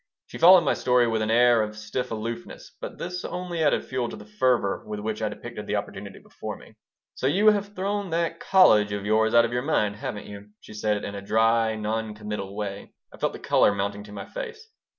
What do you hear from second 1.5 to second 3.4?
of stiff aloofness, but this